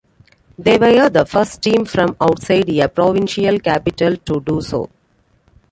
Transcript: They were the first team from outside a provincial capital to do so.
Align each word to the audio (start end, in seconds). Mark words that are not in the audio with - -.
They 0.57 0.79
were 0.79 1.09
the 1.09 1.27
first 1.27 1.61
team 1.61 1.85
from 1.85 2.17
outside 2.19 2.67
a 2.69 2.89
provincial 2.89 3.59
capital 3.59 4.17
to 4.17 4.41
do 4.43 4.59
so. 4.59 4.89